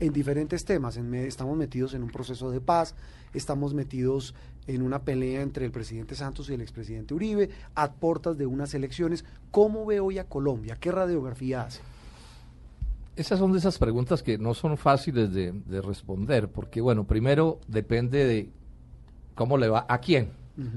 En 0.00 0.12
diferentes 0.12 0.64
temas. 0.64 0.96
estamos 0.96 1.56
metidos 1.56 1.94
en 1.94 2.02
un 2.02 2.10
proceso 2.10 2.50
de 2.50 2.60
paz, 2.60 2.94
estamos 3.34 3.74
metidos 3.74 4.34
en 4.66 4.82
una 4.82 5.02
pelea 5.02 5.42
entre 5.42 5.64
el 5.66 5.70
presidente 5.70 6.14
Santos 6.14 6.48
y 6.50 6.54
el 6.54 6.62
expresidente 6.62 7.14
Uribe, 7.14 7.50
a 7.74 7.92
portas 7.92 8.36
de 8.38 8.46
unas 8.46 8.74
elecciones. 8.74 9.24
¿Cómo 9.50 9.84
ve 9.84 10.00
hoy 10.00 10.18
a 10.18 10.24
Colombia? 10.24 10.76
¿Qué 10.80 10.90
radiografía 10.90 11.62
hace? 11.62 11.80
Esas 13.16 13.38
son 13.38 13.52
de 13.52 13.58
esas 13.58 13.78
preguntas 13.78 14.22
que 14.22 14.38
no 14.38 14.54
son 14.54 14.78
fáciles 14.78 15.32
de, 15.32 15.52
responder, 15.82 16.48
porque 16.48 16.80
bueno, 16.80 17.04
primero 17.04 17.60
depende 17.68 18.24
de 18.24 18.50
cómo 19.34 19.58
le 19.58 19.68
va 19.68 19.84
a 19.88 19.98
quién. 19.98 20.30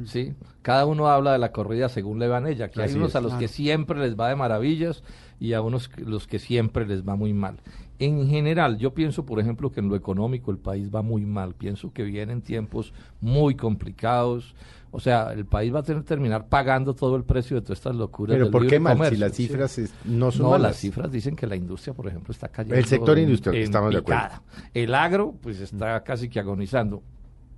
¿sí? 0.06 0.34
Cada 0.62 0.86
uno 0.86 1.08
habla 1.08 1.34
de 1.34 1.38
la 1.38 1.52
corrida 1.52 1.90
según 1.90 2.20
le 2.20 2.28
van 2.28 2.48
ella, 2.48 2.70
que 2.70 2.82
hay 2.82 2.94
unos 2.94 3.16
a 3.16 3.22
los 3.22 3.34
que 3.34 3.48
siempre 3.48 4.00
les 4.00 4.18
va 4.18 4.30
de 4.30 4.36
maravillas 4.36 5.04
y 5.40 5.54
a 5.54 5.62
unos 5.62 5.90
los 5.98 6.26
que 6.28 6.40
siempre 6.40 6.86
les 6.86 7.08
va 7.08 7.16
muy 7.16 7.34
mal. 7.34 7.60
En 8.06 8.28
general, 8.28 8.78
yo 8.78 8.94
pienso, 8.94 9.26
por 9.26 9.40
ejemplo, 9.40 9.72
que 9.72 9.80
en 9.80 9.88
lo 9.88 9.96
económico 9.96 10.52
el 10.52 10.58
país 10.58 10.94
va 10.94 11.02
muy 11.02 11.26
mal. 11.26 11.56
Pienso 11.56 11.94
que 11.94 12.04
vienen 12.04 12.42
tiempos 12.42 12.94
muy 13.22 13.56
complicados. 13.56 14.56
O 14.92 15.00
sea, 15.00 15.32
el 15.32 15.46
país 15.46 15.74
va 15.74 15.80
a 15.80 15.84
tener 15.84 16.02
que 16.02 16.08
terminar 16.10 16.50
pagando 16.50 16.94
todo 16.94 17.16
el 17.16 17.24
precio 17.24 17.56
de 17.56 17.62
todas 17.62 17.80
estas 17.80 17.96
locuras. 17.96 18.36
Pero 18.36 18.52
¿por 18.52 18.68
qué 18.68 18.78
mal? 18.78 19.10
si 19.10 19.16
las 19.16 19.34
cifras 19.34 19.80
no 20.04 20.32
son 20.32 20.52
No, 20.52 20.58
las 20.58 20.76
cifras 20.76 21.10
dicen 21.12 21.36
que 21.36 21.48
la 21.48 21.56
industria, 21.56 21.94
por 21.94 22.08
ejemplo, 22.08 22.34
está 22.34 22.50
cayendo. 22.50 22.76
El 22.76 22.86
sector 22.86 23.18
industrial, 23.18 23.56
estamos 23.56 23.94
de 23.94 24.00
acuerdo. 24.00 24.44
El 24.74 24.94
agro, 24.94 25.36
pues 25.42 25.62
está 25.62 26.04
casi 26.04 26.28
que 26.28 26.42
agonizando 26.42 27.04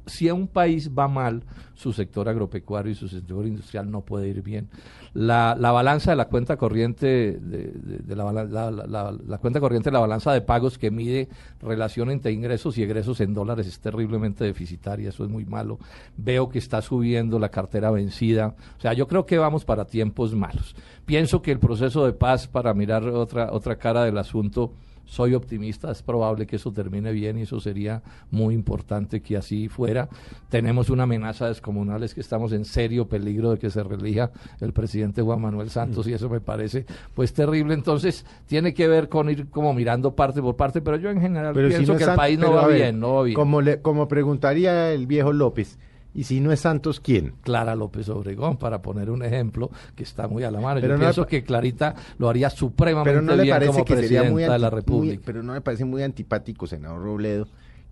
si 0.05 0.29
a 0.29 0.33
un 0.33 0.47
país 0.47 0.91
va 0.97 1.07
mal, 1.07 1.43
su 1.73 1.91
sector 1.91 2.29
agropecuario 2.29 2.91
y 2.91 2.95
su 2.95 3.07
sector 3.07 3.45
industrial 3.45 3.91
no 3.91 4.01
puede 4.01 4.29
ir 4.29 4.41
bien. 4.41 4.69
La, 5.13 5.55
la 5.59 5.71
balanza 5.71 6.11
de 6.11 6.17
la 6.17 6.25
cuenta 6.25 6.57
corriente 6.57 7.37
de, 7.39 8.15
la, 8.15 8.31
la, 8.33 9.37
cuenta 9.37 9.59
corriente 9.59 9.91
la 9.91 9.99
balanza 9.99 10.33
de 10.33 10.41
pagos 10.41 10.77
que 10.77 10.91
mide 10.91 11.29
relación 11.61 12.09
entre 12.11 12.31
ingresos 12.31 12.77
y 12.77 12.83
egresos 12.83 13.21
en 13.21 13.33
dólares 13.33 13.67
es 13.67 13.79
terriblemente 13.79 14.43
deficitaria, 14.43 15.09
eso 15.09 15.23
es 15.23 15.29
muy 15.29 15.45
malo. 15.45 15.79
Veo 16.17 16.49
que 16.49 16.59
está 16.59 16.81
subiendo 16.81 17.39
la 17.39 17.49
cartera 17.49 17.91
vencida. 17.91 18.55
O 18.77 18.81
sea, 18.81 18.93
yo 18.93 19.07
creo 19.07 19.25
que 19.25 19.37
vamos 19.37 19.65
para 19.65 19.85
tiempos 19.85 20.33
malos. 20.33 20.75
Pienso 21.05 21.41
que 21.41 21.51
el 21.51 21.59
proceso 21.59 22.05
de 22.05 22.13
paz 22.13 22.47
para 22.47 22.73
mirar 22.73 23.07
otra 23.07 23.51
otra 23.51 23.77
cara 23.77 24.03
del 24.03 24.17
asunto 24.17 24.73
soy 25.05 25.33
optimista, 25.33 25.91
es 25.91 26.01
probable 26.01 26.45
que 26.45 26.57
eso 26.57 26.71
termine 26.71 27.11
bien 27.11 27.37
y 27.37 27.43
eso 27.43 27.59
sería 27.59 28.01
muy 28.31 28.53
importante 28.53 29.21
que 29.21 29.37
así 29.37 29.69
fuera. 29.69 30.09
Tenemos 30.49 30.89
una 30.89 31.03
amenaza 31.03 31.47
descomunal, 31.47 32.03
es 32.03 32.13
que 32.13 32.21
estamos 32.21 32.51
en 32.51 32.65
serio 32.65 33.07
peligro 33.07 33.51
de 33.51 33.57
que 33.57 33.69
se 33.69 33.83
relija 33.83 34.31
el 34.59 34.73
presidente 34.73 35.21
Juan 35.21 35.41
Manuel 35.41 35.69
Santos 35.69 36.07
y 36.07 36.13
eso 36.13 36.29
me 36.29 36.41
parece 36.41 36.85
pues 37.13 37.33
terrible. 37.33 37.73
Entonces 37.73 38.25
tiene 38.47 38.73
que 38.73 38.87
ver 38.87 39.09
con 39.09 39.29
ir 39.29 39.49
como 39.49 39.73
mirando 39.73 40.15
parte 40.15 40.41
por 40.41 40.55
parte, 40.55 40.81
pero 40.81 40.97
yo 40.97 41.09
en 41.09 41.21
general 41.21 41.53
pienso 41.53 41.95
que 41.95 42.03
el 42.03 42.15
país 42.15 42.39
no 42.39 42.53
va 42.53 42.67
bien, 42.67 42.99
no 42.99 43.15
va 43.15 43.23
bien. 43.23 43.35
Como, 43.35 43.61
le, 43.61 43.81
como 43.81 44.07
preguntaría 44.07 44.91
el 44.91 45.07
viejo 45.07 45.33
López, 45.33 45.77
y 46.15 46.23
si 46.23 46.39
no 46.39 46.53
es 46.53 46.61
Santos, 46.61 47.01
¿quién? 47.01 47.33
Clara 47.41 47.75
López 47.75 48.07
Obregón, 48.07 48.55
para 48.55 48.81
poner 48.81 49.09
un 49.09 49.21
ejemplo 49.21 49.69
que 49.95 50.03
está 50.03 50.29
muy 50.29 50.43
a 50.43 50.49
la 50.49 50.61
mano. 50.61 50.79
Pero 50.79 50.95
Yo 50.95 50.99
pienso 50.99 51.27
que 51.27 51.43
Clarita 51.43 51.93
lo 52.17 52.29
haría 52.29 52.49
supremamente 52.49 53.11
pero 53.11 53.21
no 53.21 53.35
le 53.35 53.49
parece 53.49 53.83
que 53.83 53.97
sería 53.97 54.23
muy 54.23 54.43
de 54.43 54.57
la 54.57 54.69
República. 54.69 55.21
pero 55.25 55.43
no 55.43 55.51
me 55.51 55.59
parece 55.59 55.83
muy 55.83 56.03
antipático, 56.03 56.67
senador 56.67 57.03
Robledo, 57.03 57.47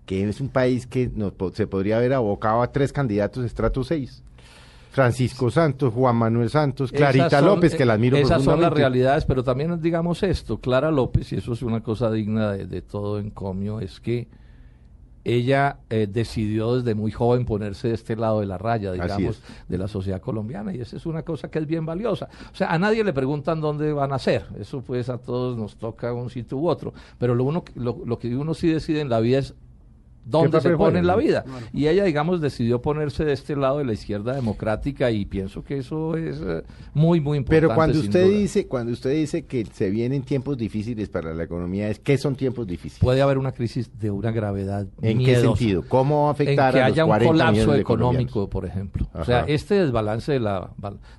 que 0.05 0.27
es 0.27 0.39
un 0.39 0.47
país 0.47 0.87
que 0.87 1.11
no, 1.13 1.33
se 1.53 1.67
podría 1.67 1.97
haber 1.97 2.13
abocado 2.13 2.61
a 2.61 2.71
tres 2.71 2.93
candidatos 2.93 3.43
estrato 3.43 3.83
6. 3.83 4.23
Francisco 4.91 5.51
Santos, 5.51 5.91
Juan 5.91 6.15
Manuel 6.15 6.49
Santos, 6.49 6.91
Clarita 6.91 7.41
López, 7.41 7.75
que 7.75 7.83
la 7.83 7.93
admiro 7.93 8.15
Esas 8.15 8.43
son 8.43 8.61
las 8.61 8.71
realidades, 8.71 9.25
pero 9.25 9.43
también 9.43 9.81
digamos 9.81 10.23
esto, 10.23 10.59
Clara 10.59 10.91
López, 10.91 11.33
y 11.33 11.37
eso 11.37 11.51
es 11.53 11.61
una 11.61 11.81
cosa 11.81 12.09
digna 12.09 12.53
de, 12.53 12.67
de 12.67 12.81
todo 12.83 13.19
encomio, 13.19 13.81
es 13.81 13.99
que 13.99 14.27
ella 15.25 15.77
eh, 15.89 16.07
decidió 16.09 16.77
desde 16.77 16.95
muy 16.95 17.11
joven 17.11 17.45
ponerse 17.45 17.89
de 17.89 17.93
este 17.93 18.15
lado 18.15 18.41
de 18.41 18.45
la 18.45 18.57
raya, 18.57 18.91
digamos, 18.91 19.41
de 19.67 19.77
la 19.77 19.87
sociedad 19.87 20.21
colombiana, 20.21 20.73
y 20.73 20.81
esa 20.81 20.97
es 20.97 21.05
una 21.05 21.23
cosa 21.23 21.49
que 21.49 21.59
es 21.59 21.67
bien 21.67 21.85
valiosa. 21.85 22.29
O 22.51 22.55
sea, 22.55 22.71
a 22.71 22.79
nadie 22.79 23.03
le 23.03 23.13
preguntan 23.13 23.61
dónde 23.61 23.93
van 23.93 24.11
a 24.13 24.19
ser, 24.19 24.45
eso 24.59 24.81
pues 24.81 25.09
a 25.09 25.17
todos 25.17 25.57
nos 25.57 25.77
toca 25.77 26.13
un 26.13 26.29
sitio 26.29 26.57
u 26.57 26.67
otro, 26.67 26.93
pero 27.17 27.35
lo, 27.35 27.43
uno, 27.45 27.63
lo 27.75 28.19
que 28.19 28.35
uno 28.35 28.53
sí 28.53 28.67
decide 28.67 29.01
en 29.01 29.09
la 29.09 29.19
vida 29.19 29.39
es 29.39 29.55
dónde 30.25 30.61
se 30.61 30.75
pone 30.75 30.99
en 30.99 31.07
la 31.07 31.15
vida. 31.15 31.45
Y 31.71 31.87
ella, 31.87 32.03
digamos, 32.03 32.41
decidió 32.41 32.81
ponerse 32.81 33.25
de 33.25 33.33
este 33.33 33.55
lado 33.55 33.79
de 33.79 33.85
la 33.85 33.93
izquierda 33.93 34.33
democrática 34.33 35.11
y 35.11 35.25
pienso 35.25 35.63
que 35.63 35.77
eso 35.77 36.15
es 36.17 36.41
eh, 36.41 36.63
muy, 36.93 37.19
muy 37.19 37.37
importante. 37.37 37.67
Pero 37.67 37.75
cuando 37.75 37.99
usted 37.99 38.29
dice, 38.29 38.67
cuando 38.67 38.91
usted 38.91 39.11
dice 39.11 39.45
que 39.45 39.65
se 39.65 39.89
vienen 39.89 40.23
tiempos 40.23 40.57
difíciles 40.57 41.09
para 41.09 41.33
la 41.33 41.43
economía, 41.43 41.89
es 41.89 41.99
¿qué 41.99 42.17
son 42.17 42.35
tiempos 42.35 42.67
difíciles? 42.67 42.99
Puede 42.99 43.21
haber 43.21 43.37
una 43.37 43.51
crisis 43.51 43.91
de 43.99 44.11
una 44.11 44.31
gravedad. 44.31 44.87
¿En 45.01 45.23
qué 45.23 45.35
sentido? 45.37 45.83
¿Cómo 45.87 46.29
afectar 46.29 46.75
en 46.75 46.81
que 46.81 46.81
haya 46.81 47.05
un 47.05 47.17
colapso 47.19 47.75
económico, 47.75 48.49
por 48.49 48.65
ejemplo? 48.65 49.07
O 49.13 49.23
sea, 49.23 49.41
este 49.47 49.75
desbalance 49.75 50.31
de 50.31 50.39
la, 50.39 50.71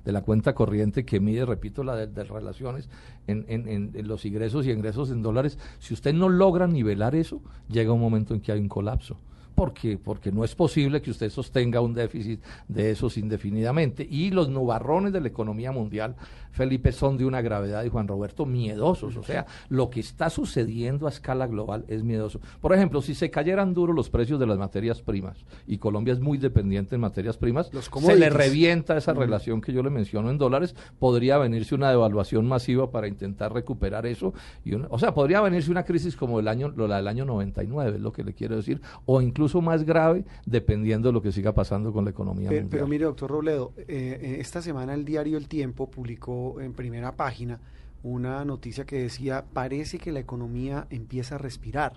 de 0.03 0.11
la 0.11 0.21
cuenta 0.21 0.53
corriente 0.53 1.05
que 1.05 1.19
mide, 1.19 1.45
repito, 1.45 1.83
la 1.83 1.95
de, 1.95 2.23
relaciones 2.23 2.89
en, 3.27 3.45
en, 3.47 3.91
en 3.93 4.07
los 4.07 4.25
ingresos 4.25 4.65
y 4.65 4.71
ingresos 4.71 5.11
en 5.11 5.21
dólares, 5.21 5.57
si 5.79 5.93
usted 5.93 6.13
no 6.13 6.29
logra 6.29 6.67
nivelar 6.67 7.15
eso, 7.15 7.41
llega 7.69 7.91
un 7.91 8.01
momento 8.01 8.33
en 8.33 8.41
que 8.41 8.51
hay 8.51 8.59
un 8.59 8.69
colapso 8.69 9.17
porque, 9.55 9.97
porque 9.97 10.31
no 10.31 10.43
es 10.43 10.53
posible 10.53 11.01
que 11.01 11.11
usted 11.11 11.29
sostenga 11.29 11.81
un 11.81 11.93
déficit 11.93 12.41
de 12.67 12.91
esos 12.91 13.17
indefinidamente. 13.17 14.05
Y 14.09 14.31
los 14.31 14.49
nubarrones 14.49 15.13
de 15.13 15.21
la 15.21 15.29
economía 15.29 15.71
mundial, 15.71 16.15
Felipe, 16.51 16.91
son 16.91 17.17
de 17.17 17.25
una 17.25 17.41
gravedad, 17.41 17.83
y 17.85 17.89
Juan 17.89 18.07
Roberto, 18.07 18.45
miedosos. 18.45 19.15
O 19.17 19.23
sea, 19.23 19.45
lo 19.69 19.89
que 19.89 20.01
está 20.01 20.29
sucediendo 20.29 21.07
a 21.07 21.09
escala 21.09 21.47
global 21.47 21.85
es 21.87 22.03
miedoso. 22.03 22.39
Por 22.61 22.73
ejemplo, 22.73 23.01
si 23.01 23.15
se 23.15 23.31
cayeran 23.31 23.73
duro 23.73 23.93
los 23.93 24.09
precios 24.09 24.39
de 24.39 24.45
las 24.45 24.57
materias 24.57 25.01
primas, 25.01 25.45
y 25.65 25.77
Colombia 25.77 26.13
es 26.13 26.19
muy 26.19 26.37
dependiente 26.37 26.95
en 26.95 27.01
materias 27.01 27.37
primas, 27.37 27.71
se 28.01 28.15
le 28.15 28.29
revienta 28.29 28.97
esa 28.97 29.13
relación 29.13 29.61
que 29.61 29.71
yo 29.71 29.81
le 29.83 29.89
menciono 29.89 30.29
en 30.29 30.37
dólares, 30.37 30.75
podría 30.99 31.37
venirse 31.37 31.75
una 31.75 31.89
devaluación 31.89 32.45
masiva 32.45 32.91
para 32.91 33.07
intentar 33.07 33.53
recuperar 33.53 34.05
eso. 34.05 34.33
Y 34.63 34.73
o 34.73 34.99
sea, 34.99 35.13
podría 35.13 35.41
venirse 35.41 35.71
una 35.71 35.83
crisis 35.83 36.15
como 36.15 36.39
el 36.39 36.47
año, 36.47 36.73
la 36.75 36.97
del 36.97 37.07
año 37.07 37.25
99, 37.25 37.97
es 37.97 38.01
lo 38.01 38.11
que 38.11 38.23
le 38.23 38.33
quiero 38.33 38.55
decir, 38.57 38.81
o 39.05 39.21
incluso 39.21 39.44
más 39.61 39.83
grave, 39.83 40.25
dependiendo 40.45 41.09
de 41.09 41.13
lo 41.13 41.21
que 41.21 41.31
siga 41.31 41.53
pasando 41.53 41.93
con 41.93 42.05
la 42.05 42.11
economía 42.11 42.49
pero, 42.49 42.61
mundial. 42.61 42.79
Pero 42.79 42.87
mire, 42.87 43.05
doctor 43.05 43.31
Robledo, 43.31 43.73
eh, 43.77 43.85
eh, 43.87 44.37
esta 44.39 44.61
semana 44.61 44.93
el 44.93 45.05
diario 45.05 45.37
El 45.37 45.47
Tiempo 45.47 45.89
publicó 45.89 46.59
en 46.59 46.73
primera 46.73 47.15
página 47.15 47.59
una 48.03 48.45
noticia 48.45 48.85
que 48.85 48.99
decía, 48.99 49.45
parece 49.53 49.97
que 49.97 50.11
la 50.11 50.19
economía 50.19 50.87
empieza 50.89 51.35
a 51.35 51.37
respirar 51.37 51.93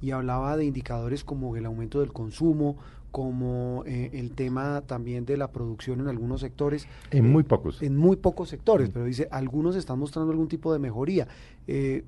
y 0.00 0.12
hablaba 0.12 0.56
de 0.56 0.64
indicadores 0.64 1.24
como 1.24 1.56
el 1.56 1.66
aumento 1.66 2.00
del 2.00 2.12
consumo, 2.12 2.76
como 3.10 3.82
eh, 3.86 4.10
el 4.14 4.32
tema 4.32 4.82
también 4.86 5.26
de 5.26 5.36
la 5.36 5.50
producción 5.50 6.00
en 6.00 6.08
algunos 6.08 6.40
sectores. 6.40 6.86
En 7.10 7.30
muy 7.30 7.42
pocos. 7.42 7.82
En 7.82 7.96
muy 7.96 8.16
pocos 8.16 8.48
sectores, 8.48 8.90
pero 8.90 9.04
dice, 9.04 9.28
algunos 9.30 9.76
están 9.76 9.98
mostrando 9.98 10.30
algún 10.32 10.48
tipo 10.48 10.72
de 10.72 10.78
mejoría. 10.78 11.28
Eh, 11.66 12.04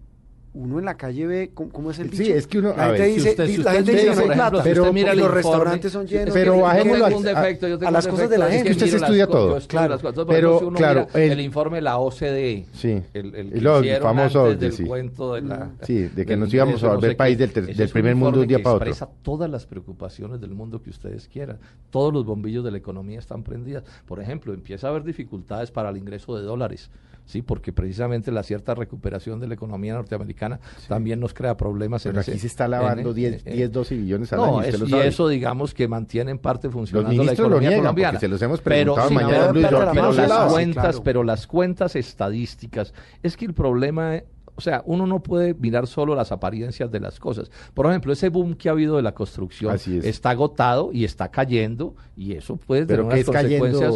uno 0.55 0.79
en 0.79 0.85
la 0.85 0.97
calle 0.97 1.27
ve 1.27 1.51
cómo, 1.55 1.91
es 1.91 1.99
el 1.99 2.11
dicho. 2.11 2.25
Sí, 2.25 2.31
es 2.31 2.47
que 2.47 2.59
uno 2.59 2.75
la 2.77 2.89
gente 2.89 3.05
dice, 3.07 3.59
la 3.59 3.73
gente 3.73 3.93
dice 3.93 4.15
no 4.15 4.21
hay 4.21 4.31
plata, 4.31 4.63
pero 4.63 4.93
mira 4.93 5.15
los 5.15 5.31
restaurantes 5.31 5.93
son 5.93 6.07
llenos. 6.07 6.35
Pero 6.35 6.61
bajémoslo 6.61 7.07
a, 7.07 7.89
a, 7.89 7.91
las 7.91 8.07
cosas 8.07 8.29
de 8.29 8.39
la 8.39 8.51
gente. 8.51 8.71
Es 8.71 8.77
que 8.77 8.85
usted 8.85 8.99
se 8.99 9.05
estudia 9.05 9.27
todo. 9.27 9.59
Claro, 9.67 9.99
pero 10.27 10.73
claro, 10.73 11.09
el, 11.15 11.41
informe 11.41 11.79
de 11.79 11.83
la 11.83 11.99
OCDE, 11.99 12.67
sí, 12.75 13.03
el, 13.15 13.35
el, 13.35 14.01
famoso 14.03 14.47
antes 14.47 14.79
del 14.79 14.87
cuento 14.87 15.35
de 15.35 15.43
la 15.43 15.71
sí, 15.83 16.09
de 16.09 16.27
que 16.27 16.37
nos 16.37 16.53
íbamos 16.53 16.83
a 16.85 16.95
volver 16.95 17.17
país 17.17 17.39
del, 17.39 17.53
del 17.53 17.89
primer 17.89 18.15
mundo 18.15 18.41
un 18.41 18.47
día 18.47 18.63
para 18.63 18.77
otro. 18.77 18.89
Expresa 18.89 19.11
todas 19.23 19.51
las 19.51 19.67
preocupaciones 19.67 20.41
del 20.41 20.51
mundo 20.51 20.83
que 20.83 20.91
ustedes 20.91 21.29
quieran. 21.29 21.59
Todos 21.91 22.13
los 22.13 22.27
bombillos 22.27 22.63
de 22.65 22.73
la 22.73 22.79
economía 22.79 23.19
están 23.19 23.43
prendidas. 23.43 23.85
Por 24.07 24.21
ejemplo, 24.21 24.53
empieza 24.53 24.89
a 24.89 24.91
haber 24.91 25.05
dificultades 25.05 25.71
para 25.71 25.89
el 25.89 25.97
ingreso 25.97 26.37
de 26.37 26.43
dólares 26.43 26.91
sí, 27.25 27.43
porque 27.43 27.73
precisamente 27.73 28.31
la 28.31 28.43
cierta 28.43 28.75
recuperación 28.75 29.41
de 29.41 29.47
la 29.47 29.55
economía 29.55 29.95
norteamericana 29.95 30.61
también 30.89 31.21
nos 31.21 31.35
crea 31.35 31.57
problemas. 31.57 32.03
Pero 32.03 32.21
aquí 32.21 32.39
se 32.39 32.47
está 32.47 32.69
lavando 32.69 33.13
10, 33.13 33.45
10, 33.45 33.73
12 33.73 33.97
billones 33.97 34.33
al 34.33 34.39
no, 34.39 34.59
año. 34.61 34.87
y 34.87 34.95
eso, 34.95 35.29
digamos, 35.29 35.75
que 35.75 35.89
mantiene 35.89 36.31
en 36.31 36.39
parte 36.39 36.71
funcionando 36.71 37.25
la 37.25 37.33
economía 37.33 37.77
colombiana. 37.77 38.21
Se 38.21 38.29
los 38.29 38.41
hemos 38.43 38.61
preguntado 38.61 39.09
pero, 39.09 39.21
mañana, 39.21 39.53
pero, 39.53 40.13
las 40.13 40.53
cuentas, 40.53 41.01
pero 41.01 41.25
las 41.25 41.47
cuentas 41.47 41.97
estadísticas, 41.97 42.93
es 43.23 43.37
que 43.37 43.45
el 43.45 43.55
problema 43.55 44.21
sea, 44.63 44.83
uno 44.87 45.07
no 45.07 45.23
puede 45.23 45.55
mirar 45.55 45.87
solo 45.87 46.15
las 46.15 46.33
apariencias 46.33 46.91
de 46.91 47.01
las 47.01 47.19
cosas. 47.19 47.51
Por 47.75 47.87
ejemplo, 47.87 48.13
ese 48.13 48.29
boom 48.29 48.55
que 48.55 48.69
ha 48.69 48.73
habido 48.73 48.97
de 48.97 49.03
la 49.03 49.13
construcción 49.13 49.77
está 50.03 50.31
agotado 50.31 50.91
y 50.93 51.05
está 51.05 51.31
cayendo 51.31 51.95
y 52.17 52.33
eso 52.33 52.57
puede 52.57 52.87
tener 52.87 53.03
unas 53.03 53.25
consecuencias. 53.25 53.95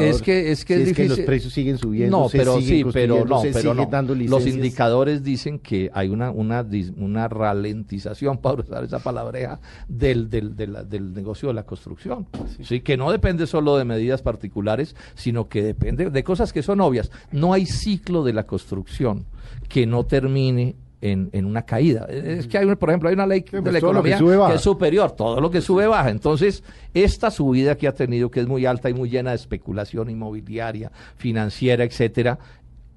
es 0.00 0.22
que 0.22 0.50
es 0.50 0.64
que, 0.64 0.82
es, 0.82 0.92
que 0.94 1.08
los 1.08 1.20
precios 1.20 1.52
siguen 1.52 1.78
subiendo. 1.78 2.18
No, 2.18 2.28
pero 2.30 2.60
sí, 2.60 2.84
pero 2.92 3.24
no, 3.24 3.42
pero 3.52 3.74
no. 3.74 3.88
Los 4.14 4.46
indicadores 4.46 5.22
dicen 5.22 5.58
que 5.58 5.90
hay 5.92 6.08
una 6.08 6.30
una 6.30 6.66
una 6.96 7.28
ralentización, 7.28 8.38
para 8.42 8.62
usar 8.62 8.84
esa 8.84 8.98
palabreja, 8.98 9.60
del 9.88 10.30
del, 10.30 10.56
del 10.56 11.14
negocio 11.14 11.48
de 11.48 11.54
la 11.54 11.64
construcción. 11.64 12.26
Sí, 12.62 12.80
que 12.80 12.96
no 12.96 13.10
depende 13.10 13.46
solo 13.46 13.76
de 13.76 13.84
medidas 13.84 14.22
particulares, 14.22 14.96
sino 15.14 15.48
que 15.48 15.62
depende 15.62 16.10
de 16.10 16.24
cosas 16.24 16.52
que 16.52 16.62
son 16.62 16.80
obvias. 16.80 17.10
No 17.30 17.52
hay 17.52 17.66
ciclo 17.66 18.24
de 18.24 18.32
la 18.32 18.46
construcción 18.46 19.26
que 19.68 19.86
no 19.86 20.04
termine 20.04 20.76
en, 21.00 21.30
en, 21.32 21.46
una 21.46 21.62
caída. 21.62 22.06
Es 22.10 22.46
que 22.46 22.58
hay, 22.58 22.74
por 22.76 22.90
ejemplo, 22.90 23.08
hay 23.08 23.14
una 23.14 23.26
ley 23.26 23.40
de 23.40 23.62
pues 23.62 23.72
la 23.72 23.78
economía 23.78 24.18
que, 24.18 24.54
es 24.54 24.60
superior, 24.60 25.12
todo 25.12 25.40
lo 25.40 25.50
que 25.50 25.60
sube 25.60 25.86
baja. 25.86 26.10
Entonces, 26.10 26.62
esta 26.92 27.30
subida 27.30 27.76
que 27.76 27.88
ha 27.88 27.94
tenido, 27.94 28.30
que 28.30 28.40
es 28.40 28.46
muy 28.46 28.66
alta 28.66 28.90
y 28.90 28.94
muy 28.94 29.08
llena 29.08 29.30
de 29.30 29.36
especulación 29.36 30.10
inmobiliaria, 30.10 30.92
financiera, 31.16 31.84
etcétera, 31.84 32.38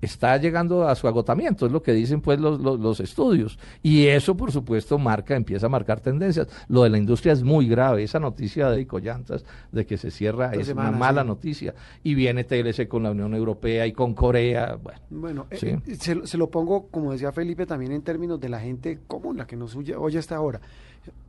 está 0.05 0.37
llegando 0.37 0.87
a 0.87 0.95
su 0.95 1.07
agotamiento, 1.07 1.65
es 1.65 1.71
lo 1.71 1.81
que 1.81 1.93
dicen 1.93 2.21
pues 2.21 2.39
los, 2.39 2.59
los, 2.59 2.99
estudios. 2.99 3.57
Y 3.81 4.07
eso, 4.07 4.35
por 4.35 4.51
supuesto, 4.51 4.97
marca, 4.97 5.35
empieza 5.35 5.67
a 5.67 5.69
marcar 5.69 5.99
tendencias. 5.99 6.47
Lo 6.67 6.83
de 6.83 6.89
la 6.89 6.97
industria 6.97 7.33
es 7.33 7.43
muy 7.43 7.67
grave. 7.67 8.03
Esa 8.03 8.19
noticia 8.19 8.69
de 8.69 8.81
Icoyantas 8.81 9.45
de 9.71 9.85
que 9.85 9.97
se 9.97 10.11
cierra 10.11 10.51
es 10.51 10.69
una 10.69 10.91
mala 10.91 11.23
noticia. 11.23 11.73
Y 12.03 12.15
viene 12.15 12.43
TLC 12.43 12.87
con 12.87 13.03
la 13.03 13.11
Unión 13.11 13.33
Europea 13.33 13.87
y 13.87 13.93
con 13.93 14.13
Corea. 14.13 14.77
Bueno, 15.09 15.47
eh, 15.49 15.79
eh, 15.87 15.95
se, 15.97 16.37
lo 16.37 16.49
pongo, 16.49 16.87
como 16.87 17.11
decía 17.11 17.31
Felipe, 17.31 17.65
también 17.65 17.91
en 17.91 18.01
términos 18.01 18.39
de 18.39 18.49
la 18.49 18.59
gente 18.59 18.99
común, 19.07 19.37
la 19.37 19.47
que 19.47 19.55
nos 19.55 19.75
oye 19.75 20.17
hasta 20.17 20.35
ahora. 20.35 20.61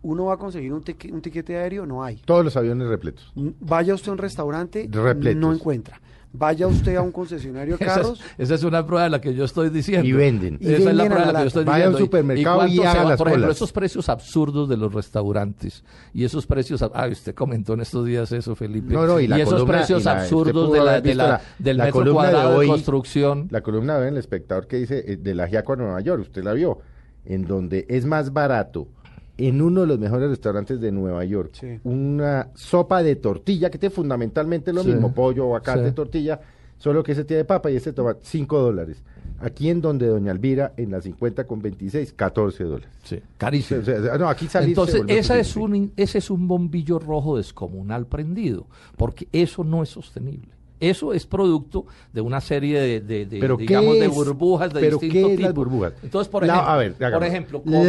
¿Uno 0.03 0.27
va 0.27 0.35
a 0.35 0.37
conseguir 0.37 0.73
un, 0.73 0.85
un 1.13 1.21
tiquete 1.21 1.57
aéreo? 1.57 1.87
No 1.87 2.05
hay. 2.05 2.17
Todos 2.17 2.45
los 2.45 2.57
aviones 2.57 2.89
repletos. 2.89 3.33
Vaya 3.35 3.95
usted 3.95 4.11
a 4.11 4.13
un 4.13 4.19
restaurante, 4.19 4.89
no 4.89 5.53
encuentra. 5.53 6.01
Vaya 6.37 6.67
usted 6.67 6.97
a 6.97 7.03
un 7.03 7.13
concesionario 7.13 7.77
de 7.77 7.87
carros. 7.87 8.21
Esa 8.37 8.57
es, 8.57 8.65
una 8.65 8.85
prueba 8.85 9.05
de 9.05 9.11
la 9.11 9.21
que 9.21 9.33
yo 9.35 9.45
estoy 9.45 9.71
diciendo. 9.71 10.05
Y 10.05 10.13
venden. 10.13 10.59
esa 10.61 10.91
es 10.91 10.97
la 10.97 11.05
prueba 11.05 11.27
de 11.27 11.33
la 11.33 11.39
que 11.39 11.45
yo 11.45 11.49
estoy 11.49 11.65
Vaya 11.65 11.87
diciendo. 11.87 11.87
Vaya 11.87 11.87
a 11.87 11.91
un 11.91 11.99
supermercado 11.99 12.67
y, 12.67 12.81
haga 12.81 13.05
las 13.05 13.19
Por 13.19 13.29
ejemplo, 13.29 13.53
esos 13.53 13.73
precios 13.73 14.09
absurdos 14.09 14.69
de 14.69 14.77
los 14.77 14.93
restaurantes 14.93 15.85
y 16.13 16.25
esos 16.25 16.45
precios. 16.45 16.83
Ah, 16.83 17.07
usted 17.09 17.37
comentó 17.37 17.75
en 17.75 17.83
estos 17.83 18.05
días 18.05 18.33
eso, 18.33 18.57
Felipe. 18.57 18.93
No, 18.93 19.07
no, 19.07 19.21
y, 19.21 19.33
esos 19.33 19.65
precios 19.65 20.07
absurdos 20.09 20.73
de 20.73 20.81
la, 20.81 21.01
de 21.01 21.15
la, 21.15 21.41
del 21.59 21.79
metro 21.79 22.13
cuadrado 22.13 22.59
de, 22.59 22.67
construcción. 22.67 23.47
La 23.51 23.61
columna 23.61 24.01
de 24.01 24.09
El 24.09 24.17
Espectador 24.17 24.67
que 24.67 24.79
dice 24.79 25.05
eh, 25.07 25.17
de 25.17 25.35
la 25.37 25.47
Giaco 25.47 25.75
a 25.75 25.77
Nueva 25.77 26.01
York, 26.01 26.23
usted 26.23 26.43
la 26.43 26.53
vio, 26.53 26.81
en 27.25 27.47
donde 27.47 27.87
es 27.89 28.07
más 28.07 28.33
barato 28.33 28.89
en 29.37 29.63
uno 29.63 29.83
de 29.83 29.87
los 29.87 29.99
mejores 29.99 30.31
restaurantes 30.31 30.81
de 30.81 30.93
Nueva 30.93 31.25
York 31.25 31.81
una 31.83 32.49
sopa 32.55 33.03
de 33.03 33.17
tortilla, 33.17 33.71
que 33.71 33.79
tiene 33.79 33.95
fundamentalmente 33.95 34.73
lo 34.73 34.85
mismo, 34.85 35.13
pollo, 35.13 35.45
aguacate, 35.45 35.93
tortilla, 35.93 36.41
solo 36.79 37.03
que 37.03 37.13
ese 37.13 37.25
tiene 37.25 37.45
papa 37.45 37.71
y 37.71 37.77
este 37.77 37.93
toma 37.93 38.17
5 38.21 38.59
dólares. 38.59 39.03
Aquí 39.41 39.69
en 39.69 39.81
donde 39.81 40.07
Doña 40.07 40.31
Elvira, 40.31 40.73
en 40.77 40.93
la 40.93 41.01
50 41.01 41.47
con 41.47 41.61
26, 41.61 42.13
14 42.13 42.65
dólares. 42.65 42.89
Sí, 43.03 43.21
carísimo. 43.37 43.83
no, 44.19 44.29
aquí 44.29 44.49
Entonces, 44.55 45.03
esa 45.09 45.39
es 45.39 45.57
un, 45.57 45.93
ese 45.97 46.19
es 46.19 46.31
un 46.31 46.47
bombillo 46.47 46.99
rojo 46.99 47.37
descomunal 47.37 48.07
prendido, 48.07 48.67
porque 48.97 49.29
eso 49.33 49.65
no 49.65 49.83
es 49.83 49.89
sostenible. 49.89 50.55
Eso 50.91 51.13
es 51.13 51.27
producto 51.27 51.87
de 52.13 52.21
una 52.21 52.41
serie 52.41 52.81
de, 52.81 53.01
de, 53.01 53.27
digamos, 53.27 53.99
de 53.99 54.09
burbujas 54.09 54.73
de 54.73 54.81
¿pero 54.81 54.99
distinto 54.99 55.29
qué 55.29 55.37
tipo. 55.37 55.49
Es 55.49 55.55
burbujas? 55.55 55.93
Entonces, 56.03 56.29
por 56.31 56.45
ejemplo, 56.45 57.11
por 57.13 57.25
ejemplo 57.25 57.63
como, 57.63 57.85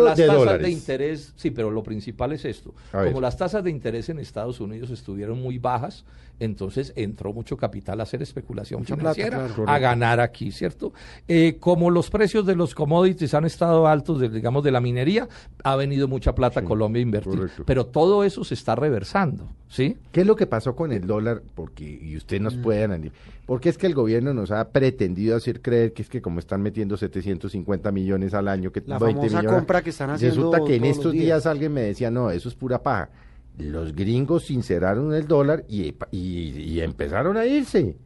las 0.00 0.16
tasas 0.16 0.60
de 0.60 0.70
interés, 0.70 1.32
sí, 1.36 1.50
pero 1.50 1.70
lo 1.70 1.82
principal 1.82 2.32
es 2.32 2.44
esto. 2.44 2.74
como 2.92 3.20
las 3.20 3.36
tasas 3.36 3.64
de 3.64 3.70
interés 3.70 4.08
en 4.08 4.18
Estados 4.18 4.60
Unidos 4.60 4.90
estuvieron 4.90 5.40
muy 5.40 5.58
bajas, 5.58 6.04
entonces 6.40 6.92
entró 6.96 7.32
mucho 7.32 7.56
capital 7.56 8.00
a 8.00 8.02
hacer 8.02 8.22
especulación 8.22 8.84
financiera, 8.84 9.48
a 9.66 9.78
ganar 9.78 10.20
aquí, 10.20 10.50
¿cierto? 10.50 10.92
Eh, 11.28 11.56
como 11.60 11.90
los 11.90 12.10
precios 12.10 12.44
de 12.46 12.56
los 12.56 12.74
commodities 12.74 13.34
han 13.34 13.44
estado 13.44 13.86
altos, 13.86 14.20
digamos, 14.32 14.64
de 14.64 14.70
la 14.70 14.80
minería, 14.80 15.28
ha 15.62 15.76
venido 15.76 16.08
mucha 16.08 16.34
plata 16.34 16.60
a 16.60 16.64
Colombia 16.64 17.00
a 17.00 17.02
invertir. 17.02 17.50
Pero 17.64 17.86
todo 17.86 18.24
eso 18.24 18.44
se 18.44 18.54
está 18.54 18.74
reversando, 18.74 19.48
¿sí? 19.68 19.96
¿Qué 20.12 20.22
es 20.22 20.26
lo 20.26 20.36
que 20.36 20.46
pasó 20.46 20.74
con 20.74 20.92
el 20.92 21.06
dólar? 21.06 21.42
Porque, 21.54 21.84
y 21.84 22.16
usted 22.16 22.40
nos 22.40 22.56
mm. 22.56 22.62
puede 22.62 22.84
analizar, 22.84 23.16
porque 23.46 23.68
es 23.68 23.78
que 23.78 23.86
el 23.86 23.94
gobierno 23.94 24.34
nos 24.34 24.50
ha 24.50 24.68
pretendido 24.68 25.36
hacer 25.36 25.60
creer 25.60 25.92
que 25.92 26.02
es 26.02 26.08
que 26.08 26.20
como 26.20 26.38
están 26.38 26.62
metiendo 26.62 26.96
750 26.96 27.92
millones 27.92 28.34
al 28.34 28.48
año, 28.48 28.72
que 28.72 28.82
la 28.86 28.98
20 28.98 29.22
millones, 29.26 29.52
compra 29.52 29.82
que 29.82 29.90
están 29.90 30.10
haciendo 30.10 30.36
resulta 30.36 30.64
que 30.64 30.76
en 30.76 30.84
estos 30.84 31.12
días 31.12 31.46
alguien 31.46 31.72
me 31.72 31.82
decía, 31.82 32.10
no, 32.10 32.30
eso 32.30 32.48
es 32.48 32.54
pura 32.54 32.82
paja 32.82 33.10
los 33.58 33.94
gringos 33.94 34.46
sinceraron 34.46 35.14
el 35.14 35.26
dólar 35.26 35.64
y, 35.68 35.94
y, 36.10 36.80
empezaron 36.80 37.36
a 37.36 37.46
irse. 37.46 37.96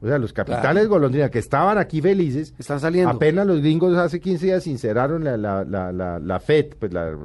O 0.00 0.06
sea, 0.06 0.18
los 0.18 0.32
capitales 0.32 0.88
golondrina 0.88 1.30
que 1.30 1.38
estaban 1.38 1.78
aquí 1.78 2.02
felices, 2.02 2.54
están 2.58 2.80
saliendo. 2.80 3.10
Apenas 3.10 3.46
los 3.46 3.60
gringos 3.60 3.96
hace 3.96 4.20
15 4.20 4.46
días 4.46 4.62
sinceraron 4.64 5.24
la, 5.24 5.36
la, 5.36 5.64
la, 5.64 6.18
la, 6.18 6.40
FED, 6.40 6.74
pues 6.78 6.92
la, 6.92 7.16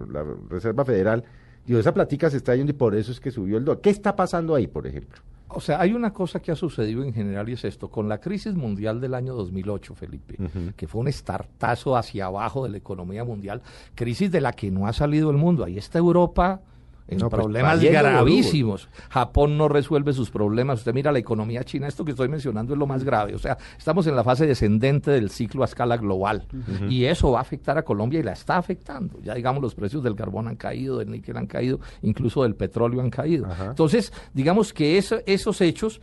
Reserva 0.50 0.86
Federal. 0.86 1.24
Digo, 1.66 1.80
esa 1.80 1.94
platica 1.94 2.30
se 2.30 2.38
está 2.38 2.56
yendo 2.56 2.72
y 2.72 2.74
por 2.74 2.96
eso 2.96 3.12
es 3.12 3.20
que 3.20 3.30
subió 3.30 3.58
el 3.58 3.66
dólar. 3.66 3.82
¿Qué 3.82 3.90
está 3.90 4.16
pasando 4.16 4.56
ahí, 4.56 4.68
por 4.68 4.88
ejemplo? 4.88 5.22
O 5.50 5.60
sea, 5.60 5.82
hay 5.82 5.94
una 5.94 6.14
cosa 6.14 6.40
que 6.40 6.52
ha 6.52 6.56
sucedido 6.56 7.04
en 7.04 7.14
general 7.14 7.50
y 7.50 7.54
es 7.54 7.66
esto. 7.66 7.90
Con 7.90 8.08
la 8.08 8.20
crisis 8.20 8.54
mundial 8.56 9.02
del 9.02 9.14
año 9.14 9.34
2008, 9.34 9.96
Felipe, 9.96 10.38
que 10.78 10.88
fue 10.88 11.02
un 11.02 11.10
estartazo 11.10 11.98
hacia 11.98 12.28
abajo 12.28 12.64
de 12.64 12.70
la 12.70 12.78
economía 12.78 13.26
mundial, 13.26 13.62
crisis 13.94 14.32
de 14.32 14.40
la 14.40 14.54
que 14.54 14.72
no 14.72 14.88
ha 14.88 14.94
salido 14.94 15.30
el 15.30 15.38
mundo. 15.38 15.66
Ahí 15.66 15.78
está 15.78 16.00
Europa 16.00 16.62
en 17.12 17.20
pues, 17.20 17.30
problemas 17.30 17.82
gravísimos. 17.82 18.90
Japón 19.10 19.58
no 19.58 19.68
resuelve 19.68 20.14
sus 20.14 20.32
problemas. 20.32 20.80
Usted 20.80 20.94
mira 20.94 21.12
la 21.12 21.20
economía 21.20 21.64
china, 21.64 21.88
esto 21.88 22.06
que 22.06 22.12
estoy 22.12 22.30
mencionando 22.30 22.74
es 22.74 22.80
lo 22.80 22.88
más 22.88 23.04
grave. 23.04 23.36
O 23.36 23.40
sea, 23.40 23.58
estamos 23.78 24.08
en 24.08 24.16
la 24.16 24.24
fase 24.24 24.48
descendente 24.48 25.12
del 25.12 25.30
ciclo 25.30 25.64
a 25.64 25.66
escala 25.66 25.98
global. 25.98 26.46
Y 26.90 27.06
eso 27.06 27.32
va 27.32 27.40
a 27.40 27.42
afectar 27.42 27.78
a 27.78 27.84
Colombia 27.84 28.20
y 28.20 28.24
la 28.24 28.32
está 28.32 28.58
afectando. 28.58 29.20
Ya 29.22 29.34
digamos, 29.34 29.62
los 29.62 29.76
precios 29.76 30.02
del 30.04 30.16
carbón 30.16 30.48
han 30.48 30.56
caído, 30.56 30.98
del 30.98 31.12
níquel 31.12 31.38
han 31.38 31.48
caído, 31.48 31.80
incluso 32.02 32.44
del 32.44 32.56
petróleo 32.56 33.02
han 33.02 33.10
caído. 33.10 33.48
Entonces, 33.62 34.14
digamos 34.34 34.74
que 34.74 34.98
esos 34.98 35.62
hechos 35.62 36.02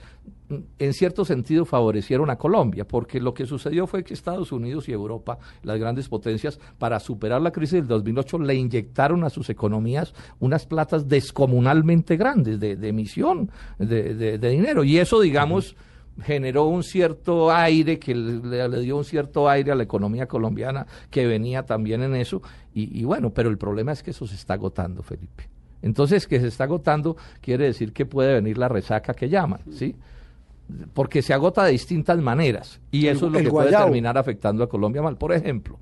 en 0.51 0.95
cierto 0.95 1.25
sentido 1.25 1.65
favorecieron 1.65 2.31
a 2.31 2.37
Colombia, 2.37 2.87
porque 2.87 3.21
lo 3.21 3.35
que 3.35 3.47
sucedió 3.47 3.87
fue 3.87 4.03
que 4.03 4.15
Estados 4.15 4.51
Unidos 4.53 4.89
y 4.89 4.93
Europa, 4.93 5.39
las 5.63 5.79
grandes 5.79 6.09
potencias, 6.09 6.59
para 6.79 7.01
superar 7.01 7.43
la 7.43 7.51
crisis 7.51 7.75
del 7.75 7.89
2008, 7.89 8.39
le 8.39 8.55
inyectaron 8.55 9.25
a 9.25 9.31
sus 9.31 9.51
economías 9.51 10.15
unas 10.41 10.67
platas 10.67 11.09
descomunalmente 11.09 12.17
grandes 12.17 12.59
de, 12.59 12.73
emisión 12.89 13.51
de, 13.79 14.39
dinero. 14.39 14.85
Y 14.85 14.99
eso, 14.99 15.21
digamos, 15.21 15.77
generó 16.23 16.65
un 16.65 16.83
cierto 16.83 17.53
aire, 17.53 17.99
que 17.99 18.15
le, 18.15 18.81
dio 18.81 18.97
un 18.97 19.05
cierto 19.05 19.49
aire 19.49 19.73
a 19.73 19.75
la 19.75 19.83
economía 19.83 20.27
colombiana 20.27 20.87
que 21.11 21.27
venía 21.27 21.65
también 21.65 22.03
en 22.03 22.15
eso. 22.15 22.41
Y, 22.73 22.99
y 22.99 23.05
bueno, 23.05 23.31
pero 23.31 23.51
el 23.51 23.59
problema 23.59 23.93
es 23.93 24.03
que 24.03 24.13
eso 24.13 24.27
se 24.27 24.37
está 24.37 24.55
agotando, 24.55 25.03
Felipe. 25.03 25.49
Entonces, 25.83 26.27
que 26.27 26.41
se 26.41 26.49
está 26.49 26.65
agotando 26.65 27.17
quiere 27.41 27.67
decir 27.67 27.93
que 27.93 28.07
puede 28.07 28.35
venir 28.35 28.59
la 28.59 28.69
resaca 28.69 29.15
que 29.15 29.29
llaman, 29.29 29.61
¿sí? 29.71 29.95
Porque 30.93 31.23
se 31.23 31.33
agota 31.33 31.65
de 31.65 31.73
distintas 31.73 32.19
maneras 32.19 32.81
y 32.91 33.07
eso 33.07 33.27
es 33.27 33.33
lo 33.33 33.39
que 33.39 33.51
puede 33.51 33.71
terminar 33.71 34.19
afectando 34.19 34.63
a 34.63 34.69
Colombia 34.69 35.03
mal. 35.03 35.17
Por 35.17 35.33
ejemplo, 35.33 35.79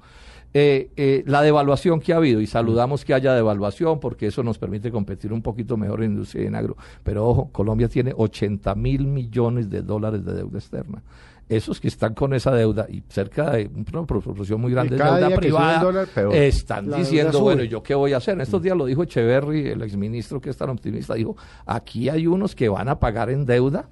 eh, 0.55 0.90
eh, 0.97 1.23
la 1.26 1.43
devaluación 1.43 2.00
que 2.00 2.12
ha 2.12 2.16
habido, 2.16 2.40
y 2.40 2.47
saludamos 2.47 3.05
que 3.05 3.12
haya 3.12 3.35
devaluación 3.35 4.00
porque 4.00 4.28
eso 4.28 4.43
nos 4.43 4.59
permite 4.59 4.90
competir 4.90 5.33
un 5.33 5.43
poquito 5.43 5.76
mejor 5.76 6.02
en 6.02 6.12
industria 6.12 6.45
y 6.45 6.47
en 6.47 6.55
agro, 6.55 6.76
pero 7.02 7.26
ojo, 7.26 7.50
Colombia 7.52 7.88
tiene 7.88 8.14
80 8.16 8.75
mil 8.75 9.07
millones 9.07 9.69
de 9.69 9.83
dólares 9.83 10.25
de 10.25 10.33
deuda 10.35 10.59
externa. 10.59 11.02
Esos 11.49 11.78
que 11.78 11.88
están 11.88 12.14
con 12.14 12.35
esa 12.35 12.52
deuda 12.52 12.87
y 12.88 13.05
cerca 13.09 13.50
de 13.50 13.71
una 13.93 14.05
proporción 14.05 14.61
muy 14.61 14.73
grande 14.73 14.97
de 14.97 15.05
deuda 15.05 15.37
privada 15.37 16.07
están 16.33 16.90
diciendo, 16.90 17.40
bueno, 17.40 17.62
¿yo 17.62 17.83
qué 17.83 17.95
voy 17.95 18.14
a 18.14 18.16
hacer? 18.16 18.35
En 18.35 18.40
estos 18.40 18.62
días 18.62 18.76
lo 18.76 18.87
dijo 18.87 19.02
Echeverry, 19.02 19.69
el 19.69 19.83
exministro 19.83 20.40
que 20.40 20.50
es 20.50 20.57
tan 20.57 20.71
optimista, 20.71 21.14
dijo, 21.14 21.37
aquí 21.66 22.09
hay 22.09 22.26
unos 22.26 22.55
que 22.55 22.69
van 22.69 22.88
a 22.88 22.99
pagar 22.99 23.31
en 23.31 23.45
deuda 23.45 23.88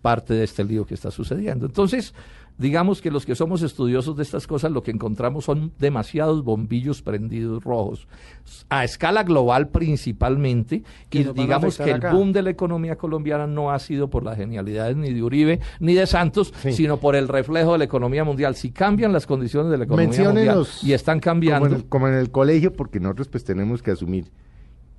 parte 0.00 0.34
de 0.34 0.44
este 0.44 0.64
lío 0.64 0.86
que 0.86 0.94
está 0.94 1.10
sucediendo. 1.10 1.66
Entonces, 1.66 2.14
digamos 2.60 3.00
que 3.00 3.10
los 3.10 3.24
que 3.24 3.34
somos 3.34 3.62
estudiosos 3.62 4.16
de 4.16 4.22
estas 4.22 4.46
cosas 4.46 4.70
lo 4.70 4.82
que 4.82 4.90
encontramos 4.90 5.46
son 5.46 5.72
demasiados 5.78 6.44
bombillos 6.44 7.00
prendidos 7.00 7.64
rojos, 7.64 8.06
a 8.68 8.84
escala 8.84 9.22
global 9.22 9.68
principalmente, 9.68 10.82
y 11.10 11.24
digamos 11.24 11.78
que 11.78 11.90
el 11.90 12.00
boom 12.00 12.32
de 12.32 12.42
la 12.42 12.50
economía 12.50 12.96
colombiana 12.96 13.46
no 13.46 13.70
ha 13.70 13.78
sido 13.78 14.10
por 14.10 14.24
las 14.24 14.36
genialidades 14.36 14.96
ni 14.96 15.12
de 15.12 15.22
Uribe 15.22 15.60
ni 15.80 15.94
de 15.94 16.06
Santos, 16.06 16.52
sino 16.70 16.98
por 16.98 17.16
el 17.16 17.28
reflejo 17.28 17.72
de 17.72 17.78
la 17.78 17.84
economía 17.84 18.24
mundial. 18.24 18.54
Si 18.54 18.70
cambian 18.70 19.12
las 19.12 19.26
condiciones 19.26 19.70
de 19.70 19.78
la 19.78 19.84
economía 19.84 20.24
mundial 20.24 20.66
y 20.82 20.92
están 20.92 21.18
cambiando... 21.18 21.84
Como 21.88 22.08
en, 22.08 22.14
el, 22.14 22.30
colegio, 22.30 22.74
porque 22.74 23.00
nosotros 23.00 23.28
pues 23.28 23.44
tenemos 23.44 23.82
que 23.82 23.92
asumir 23.92 24.26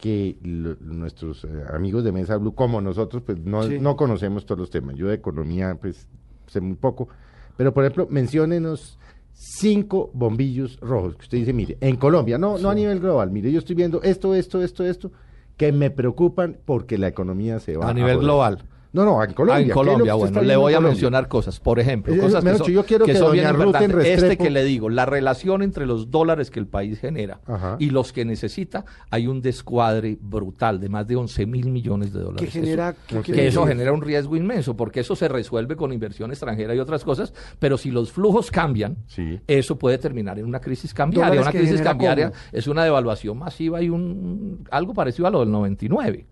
que 0.01 0.35
nuestros 0.81 1.45
eh, 1.45 1.63
amigos 1.71 2.03
de 2.03 2.11
Mesa 2.11 2.35
Blue, 2.37 2.53
como 2.53 2.81
nosotros, 2.81 3.23
pues 3.25 3.39
no, 3.39 3.65
no 3.67 3.95
conocemos 3.95 4.45
todos 4.45 4.59
los 4.59 4.69
temas. 4.69 4.95
Yo 4.95 5.07
de 5.07 5.13
economía, 5.13 5.77
pues 5.79 6.07
sé 6.47 6.59
muy 6.59 6.75
poco. 6.75 7.07
Pero, 7.55 7.73
por 7.73 7.83
ejemplo, 7.83 8.07
menciónenos 8.09 8.97
cinco 9.31 10.09
bombillos 10.13 10.79
rojos 10.81 11.15
que 11.15 11.21
usted 11.21 11.37
dice, 11.37 11.53
mire, 11.53 11.77
en 11.79 11.95
Colombia, 11.95 12.37
no, 12.37 12.57
no 12.57 12.69
a 12.69 12.75
nivel 12.75 12.99
global, 12.99 13.31
mire, 13.31 13.51
yo 13.51 13.59
estoy 13.59 13.75
viendo 13.75 14.01
esto, 14.01 14.35
esto, 14.35 14.61
esto, 14.61 14.83
esto, 14.83 15.11
que 15.55 15.71
me 15.71 15.91
preocupan 15.91 16.57
porque 16.65 16.97
la 16.97 17.07
economía 17.07 17.59
se 17.59 17.77
va 17.77 17.85
a, 17.85 17.89
a 17.91 17.93
nivel 17.93 18.19
global. 18.19 18.63
No, 18.93 19.05
no, 19.05 19.23
en 19.23 19.33
Colombia. 19.33 19.55
Ah, 19.55 19.61
en 19.61 19.69
Colombia, 19.69 20.13
bueno, 20.15 20.41
le 20.41 20.55
voy 20.57 20.73
a 20.73 20.81
mencionar 20.81 21.27
cosas. 21.29 21.59
Por 21.59 21.79
ejemplo, 21.79 22.15
cosas 22.17 22.43
que 22.43 22.57
son, 22.57 22.67
yo 22.67 22.85
quiero 22.85 23.05
que, 23.05 23.15
son 23.15 23.31
bien 23.31 23.47
importantes. 23.47 24.05
Este 24.05 24.37
que 24.37 24.49
le 24.49 24.63
digo, 24.65 24.89
la 24.89 25.05
relación 25.05 25.61
entre 25.61 25.85
los 25.85 26.11
dólares 26.11 26.51
que 26.51 26.59
el 26.59 26.67
país 26.67 26.99
genera 26.99 27.39
y 27.79 27.89
los 27.89 28.11
que 28.11 28.25
necesita, 28.25 28.85
hay 29.09 29.27
un 29.27 29.41
descuadre 29.41 30.17
brutal 30.19 30.79
de 30.79 30.89
más 30.89 31.07
de 31.07 31.15
11 31.15 31.45
mil 31.45 31.69
millones 31.71 32.11
de 32.11 32.19
dólares. 32.19 32.41
Que 32.41 32.59
genera, 32.59 32.95
que 33.23 33.47
eso 33.47 33.65
genera 33.65 33.93
un 33.93 34.01
riesgo 34.01 34.35
inmenso, 34.35 34.75
porque 34.75 34.99
eso 34.99 35.15
se 35.15 35.27
resuelve 35.27 35.75
con 35.75 35.93
inversión 35.93 36.31
extranjera 36.31 36.75
y 36.75 36.79
otras 36.79 37.03
cosas, 37.03 37.33
pero 37.59 37.77
si 37.77 37.91
los 37.91 38.11
flujos 38.11 38.51
cambian, 38.51 38.97
eso 39.47 39.77
puede 39.77 39.97
terminar 39.97 40.37
en 40.39 40.45
una 40.45 40.59
crisis 40.59 40.93
cambiaria. 40.93 41.41
Una 41.41 41.51
crisis 41.51 41.81
cambiaria 41.81 42.31
es 42.51 42.67
una 42.67 42.83
devaluación 42.83 43.37
masiva 43.37 43.81
y 43.81 43.89
un 43.89 44.67
algo 44.69 44.93
parecido 44.93 45.27
a 45.27 45.31
lo 45.31 45.39
del 45.39 45.51
99. 45.51 46.25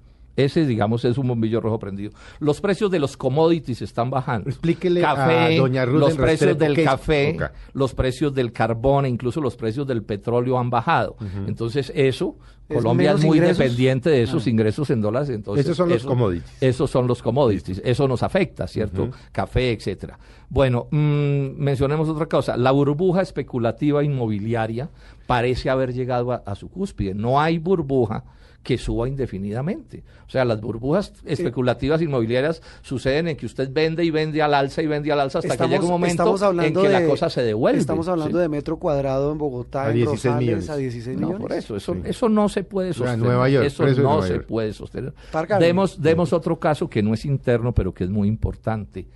Ese, 0.43 0.65
digamos, 0.65 1.03
es 1.05 1.17
un 1.17 1.27
bombillo 1.27 1.59
rojo 1.59 1.79
prendido. 1.79 2.11
Los 2.39 2.61
precios 2.61 2.89
de 2.91 2.99
los 2.99 3.17
commodities 3.17 3.81
están 3.81 4.09
bajando. 4.09 4.49
Explíquele 4.49 5.03
a 5.03 5.49
doña 5.57 5.85
Ruth 5.85 5.99
los 5.99 6.15
precios 6.15 6.57
del 6.57 6.83
café, 6.83 7.37
los 7.73 7.93
precios 7.93 8.33
del 8.33 8.51
carbón 8.51 9.05
e 9.05 9.09
incluso 9.09 9.41
los 9.41 9.55
precios 9.55 9.85
del 9.85 10.03
petróleo 10.03 10.57
han 10.57 10.69
bajado. 10.69 11.17
Entonces, 11.45 11.91
eso, 11.95 12.37
Colombia 12.73 13.13
es 13.13 13.23
muy 13.23 13.39
dependiente 13.39 14.09
de 14.09 14.23
esos 14.23 14.45
ah. 14.45 14.49
ingresos 14.49 14.89
en 14.89 15.01
dólares. 15.01 15.29
Entonces, 15.29 15.65
esos 15.65 15.77
son 15.77 15.89
los 15.89 16.03
commodities. 16.03 16.51
Esos 16.61 16.89
son 16.89 17.07
los 17.07 17.21
commodities. 17.21 17.81
Eso 17.83 18.07
nos 18.07 18.23
afecta, 18.23 18.67
¿cierto? 18.67 19.09
Café, 19.31 19.71
etcétera. 19.71 20.19
Bueno, 20.49 20.87
mm, 20.91 21.57
mencionemos 21.57 22.07
otra 22.09 22.27
cosa. 22.27 22.57
La 22.57 22.71
burbuja 22.71 23.21
especulativa 23.21 24.03
inmobiliaria 24.03 24.89
parece 25.27 25.69
haber 25.69 25.93
llegado 25.93 26.31
a 26.31 26.55
su 26.55 26.69
cúspide. 26.69 27.13
No 27.13 27.39
hay 27.41 27.57
burbuja 27.57 28.23
que 28.63 28.77
suba 28.77 29.07
indefinidamente. 29.07 30.03
O 30.27 30.29
sea, 30.29 30.45
las 30.45 30.61
burbujas 30.61 31.13
especulativas 31.25 32.01
inmobiliarias 32.01 32.61
suceden 32.81 33.29
en 33.29 33.37
que 33.37 33.45
usted 33.45 33.69
vende 33.71 34.03
y 34.03 34.11
vende 34.11 34.41
al 34.41 34.53
alza 34.53 34.81
y 34.81 34.87
vende 34.87 35.11
al 35.11 35.19
alza 35.19 35.39
hasta 35.39 35.57
que 35.57 35.67
llega 35.67 35.83
un 35.83 35.89
momento 35.89 36.35
en 36.61 36.73
que 36.73 36.89
la 36.89 37.05
cosa 37.05 37.29
se 37.29 37.41
devuelve. 37.41 37.79
Estamos 37.79 38.07
hablando 38.07 38.37
de 38.37 38.49
metro 38.49 38.77
cuadrado 38.77 39.31
en 39.31 39.37
Bogotá, 39.37 39.85
a 39.85 39.89
en 39.89 39.95
16 39.95 40.35
millones. 40.35 40.69
a 40.69 40.75
16 40.75 41.17
millones. 41.17 41.39
No, 41.39 41.41
por 41.41 41.53
eso, 41.53 41.75
eso, 41.77 41.95
eso 42.03 42.29
no 42.29 42.49
se 42.49 42.58
puede 42.63 42.93
sostener. 42.93 43.25
Nueva 43.25 43.49
York, 43.49 43.65
eso 43.65 43.85
no 43.87 44.21
se 44.21 44.39
puede 44.39 44.73
sostener. 44.73 45.13
Demos, 45.59 46.01
demos 46.01 46.33
otro 46.33 46.59
caso 46.59 46.89
que 46.89 47.01
no 47.01 47.13
es 47.13 47.25
interno, 47.25 47.73
pero 47.73 47.93
que 47.93 48.03
es 48.03 48.09
muy 48.09 48.27
importante. 48.27 49.07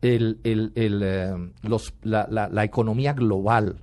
El, 0.00 0.40
el, 0.42 0.72
el, 0.74 1.00
eh, 1.04 1.52
los, 1.62 1.94
la, 2.02 2.26
la, 2.30 2.48
la 2.48 2.64
economía 2.64 3.12
global 3.12 3.76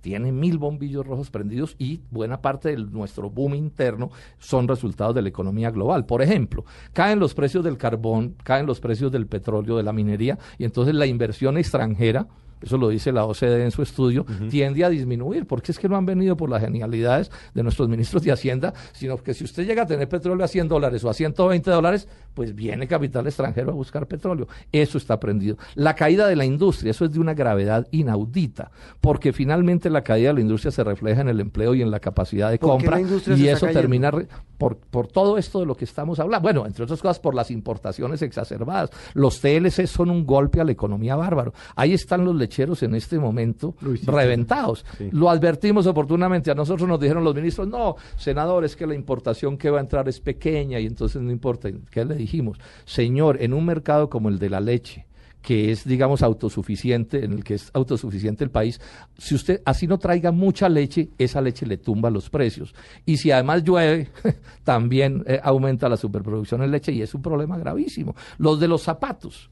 tiene 0.00 0.32
mil 0.32 0.58
bombillos 0.58 1.06
rojos 1.06 1.30
prendidos 1.30 1.74
y 1.78 2.00
buena 2.10 2.40
parte 2.40 2.70
de 2.70 2.76
nuestro 2.76 3.30
boom 3.30 3.54
interno 3.54 4.10
son 4.38 4.68
resultados 4.68 5.14
de 5.14 5.22
la 5.22 5.28
economía 5.28 5.70
global. 5.70 6.06
Por 6.06 6.22
ejemplo, 6.22 6.64
caen 6.92 7.18
los 7.18 7.34
precios 7.34 7.64
del 7.64 7.78
carbón, 7.78 8.36
caen 8.42 8.66
los 8.66 8.80
precios 8.80 9.10
del 9.10 9.26
petróleo, 9.26 9.76
de 9.76 9.82
la 9.82 9.92
minería, 9.92 10.38
y 10.58 10.64
entonces 10.64 10.94
la 10.94 11.06
inversión 11.06 11.58
extranjera 11.58 12.28
eso 12.62 12.76
lo 12.76 12.88
dice 12.88 13.12
la 13.12 13.24
OCDE 13.24 13.64
en 13.64 13.70
su 13.70 13.82
estudio, 13.82 14.26
tiende 14.50 14.84
a 14.84 14.88
disminuir, 14.88 15.46
porque 15.46 15.72
es 15.72 15.78
que 15.78 15.88
no 15.88 15.96
han 15.96 16.06
venido 16.06 16.36
por 16.36 16.50
las 16.50 16.62
genialidades 16.62 17.30
de 17.54 17.62
nuestros 17.62 17.88
ministros 17.88 18.22
de 18.22 18.32
Hacienda, 18.32 18.74
sino 18.92 19.16
que 19.18 19.34
si 19.34 19.44
usted 19.44 19.66
llega 19.66 19.82
a 19.82 19.86
tener 19.86 20.08
petróleo 20.08 20.44
a 20.44 20.48
100 20.48 20.68
dólares 20.68 21.04
o 21.04 21.10
a 21.10 21.14
120 21.14 21.70
dólares, 21.70 22.08
pues 22.34 22.54
viene 22.54 22.86
capital 22.86 23.26
extranjero 23.26 23.70
a 23.70 23.74
buscar 23.74 24.06
petróleo. 24.06 24.48
Eso 24.72 24.98
está 24.98 25.18
prendido. 25.18 25.56
La 25.74 25.94
caída 25.94 26.26
de 26.28 26.36
la 26.36 26.44
industria, 26.44 26.90
eso 26.90 27.04
es 27.04 27.12
de 27.12 27.20
una 27.20 27.34
gravedad 27.34 27.86
inaudita, 27.90 28.70
porque 29.00 29.32
finalmente 29.32 29.90
la 29.90 30.02
caída 30.02 30.28
de 30.28 30.34
la 30.34 30.40
industria 30.40 30.70
se 30.70 30.84
refleja 30.84 31.20
en 31.22 31.28
el 31.28 31.40
empleo 31.40 31.74
y 31.74 31.82
en 31.82 31.90
la 31.90 32.00
capacidad 32.00 32.50
de 32.50 32.58
compra, 32.58 33.00
y 33.00 33.46
eso 33.46 33.66
termina 33.68 34.12
por, 34.60 34.76
por 34.76 35.06
todo 35.06 35.38
esto 35.38 35.60
de 35.60 35.66
lo 35.66 35.74
que 35.74 35.86
estamos 35.86 36.20
hablando. 36.20 36.42
Bueno, 36.42 36.66
entre 36.66 36.84
otras 36.84 37.00
cosas, 37.00 37.18
por 37.18 37.34
las 37.34 37.50
importaciones 37.50 38.20
exacerbadas. 38.20 38.90
Los 39.14 39.40
TLC 39.40 39.86
son 39.86 40.10
un 40.10 40.26
golpe 40.26 40.60
a 40.60 40.64
la 40.64 40.72
economía 40.72 41.16
bárbaro. 41.16 41.54
Ahí 41.74 41.94
están 41.94 42.26
los 42.26 42.36
en 42.82 42.94
este 42.94 43.18
momento 43.18 43.74
reventados. 44.04 44.84
Lo 45.12 45.30
advertimos 45.30 45.86
oportunamente, 45.86 46.50
a 46.50 46.54
nosotros 46.54 46.86
nos 46.86 47.00
dijeron 47.00 47.24
los 47.24 47.34
ministros, 47.34 47.68
no, 47.68 47.96
senador, 48.16 48.64
es 48.66 48.76
que 48.76 48.86
la 48.86 48.94
importación 48.94 49.56
que 49.56 49.70
va 49.70 49.78
a 49.78 49.80
entrar 49.80 50.06
es 50.10 50.20
pequeña 50.20 50.78
y 50.78 50.84
entonces 50.84 51.22
no 51.22 51.30
importa. 51.30 51.70
¿Qué 51.90 52.04
le 52.04 52.16
dijimos? 52.16 52.58
Señor, 52.84 53.40
en 53.40 53.54
un 53.54 53.64
mercado 53.64 54.10
como 54.10 54.28
el 54.28 54.38
de 54.38 54.50
la 54.50 54.60
leche, 54.60 55.06
que 55.42 55.70
es, 55.70 55.84
digamos, 55.84 56.22
autosuficiente, 56.22 57.24
en 57.24 57.32
el 57.32 57.44
que 57.44 57.54
es 57.54 57.70
autosuficiente 57.72 58.44
el 58.44 58.50
país, 58.50 58.80
si 59.18 59.34
usted 59.34 59.62
así 59.64 59.86
no 59.86 59.98
traiga 59.98 60.32
mucha 60.32 60.68
leche, 60.68 61.10
esa 61.18 61.40
leche 61.40 61.66
le 61.66 61.78
tumba 61.78 62.10
los 62.10 62.28
precios. 62.28 62.74
Y 63.06 63.16
si 63.16 63.30
además 63.30 63.64
llueve, 63.64 64.10
también 64.64 65.24
eh, 65.26 65.40
aumenta 65.42 65.88
la 65.88 65.96
superproducción 65.96 66.62
en 66.62 66.70
leche 66.70 66.92
y 66.92 67.02
es 67.02 67.14
un 67.14 67.22
problema 67.22 67.58
gravísimo. 67.58 68.14
Los 68.38 68.60
de 68.60 68.68
los 68.68 68.82
zapatos 68.82 69.50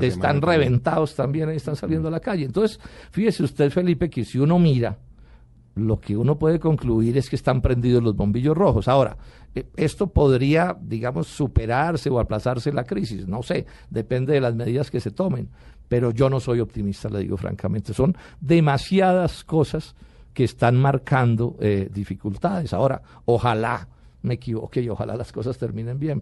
están 0.00 0.42
reventados 0.42 1.14
también, 1.14 1.50
están 1.50 1.76
saliendo 1.76 2.08
a 2.08 2.10
la 2.10 2.20
calle. 2.20 2.44
Entonces, 2.44 2.80
fíjese 3.10 3.44
usted, 3.44 3.70
Felipe, 3.70 4.10
que 4.10 4.24
si 4.24 4.38
uno 4.38 4.58
mira, 4.58 4.98
lo 5.74 6.00
que 6.00 6.16
uno 6.16 6.38
puede 6.38 6.58
concluir 6.58 7.16
es 7.16 7.30
que 7.30 7.36
están 7.36 7.62
prendidos 7.62 8.02
los 8.02 8.16
bombillos 8.16 8.56
rojos. 8.56 8.88
Ahora, 8.88 9.16
eh, 9.54 9.66
esto 9.76 10.08
podría, 10.08 10.76
digamos, 10.80 11.28
superarse 11.28 12.10
o 12.10 12.18
aplazarse 12.18 12.72
la 12.72 12.84
crisis, 12.84 13.26
no 13.26 13.42
sé, 13.42 13.66
depende 13.88 14.32
de 14.32 14.40
las 14.40 14.54
medidas 14.54 14.90
que 14.90 15.00
se 15.00 15.10
tomen, 15.10 15.48
pero 15.88 16.10
yo 16.10 16.28
no 16.30 16.40
soy 16.40 16.60
optimista, 16.60 17.08
le 17.08 17.20
digo 17.20 17.36
francamente, 17.36 17.94
son 17.94 18.16
demasiadas 18.40 19.44
cosas 19.44 19.94
que 20.34 20.44
están 20.44 20.76
marcando 20.76 21.56
eh, 21.60 21.88
dificultades. 21.92 22.72
Ahora, 22.72 23.02
ojalá 23.24 23.88
me 24.22 24.34
equivoque 24.34 24.80
y 24.80 24.88
ojalá 24.88 25.16
las 25.16 25.32
cosas 25.32 25.58
terminen 25.58 25.98
bien. 25.98 26.18